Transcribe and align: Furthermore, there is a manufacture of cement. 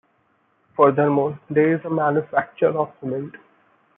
Furthermore, 0.75 1.39
there 1.47 1.75
is 1.75 1.85
a 1.85 1.89
manufacture 1.91 2.75
of 2.75 2.91
cement. 2.99 3.35